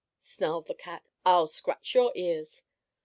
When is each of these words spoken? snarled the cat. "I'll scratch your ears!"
snarled 0.23 0.65
the 0.65 0.73
cat. 0.73 1.09
"I'll 1.27 1.45
scratch 1.45 1.93
your 1.93 2.11
ears!" 2.15 2.63